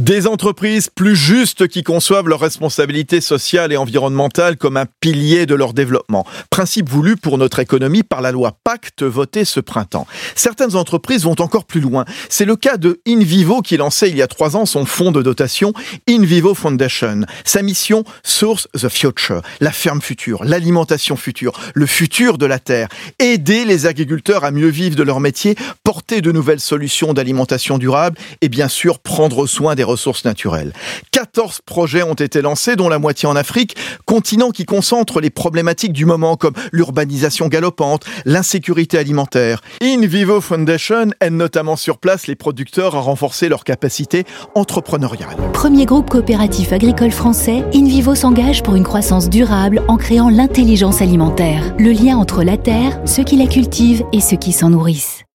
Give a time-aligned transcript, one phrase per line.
[0.00, 5.54] Des entreprises plus justes qui conçoivent leur responsabilité sociale et environnementale comme un pilier de
[5.54, 6.26] leur développement.
[6.48, 10.06] Principe voulu pour notre économie par la loi Pacte votée ce printemps.
[10.34, 12.06] Certaines entreprises vont encore plus loin.
[12.30, 15.20] C'est le cas de InVivo qui lançait il y a trois ans son fonds de
[15.20, 15.74] dotation
[16.08, 17.26] InVivo Foundation.
[17.44, 22.88] Sa mission, Source the Future, la ferme future, l'alimentation future, le futur de la terre.
[23.18, 28.16] Aider les agriculteurs à mieux vivre de leur métier, porter de nouvelles solutions d'alimentation durable
[28.40, 30.72] et bien sûr prendre soin des ressources naturelles.
[31.12, 33.76] 14 projets ont été lancés, dont la moitié en Afrique,
[34.06, 39.60] continent qui concentre les problématiques du moment comme l'urbanisation galopante, l'insécurité alimentaire.
[39.82, 45.36] In Vivo Foundation aide notamment sur place les producteurs à renforcer leurs capacités entrepreneuriales.
[45.52, 51.74] Premier groupe coopératif agricole français, InVivo s'engage pour une croissance durable en créant l'intelligence alimentaire,
[51.78, 55.24] le lien entre la terre, ceux qui la cultivent et ceux qui s'en nourrissent.